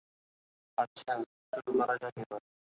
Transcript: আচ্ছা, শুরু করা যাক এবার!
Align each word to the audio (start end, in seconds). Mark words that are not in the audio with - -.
আচ্ছা, 0.77 1.13
শুরু 1.53 1.71
করা 1.79 1.95
যাক 2.01 2.15
এবার! 2.17 2.41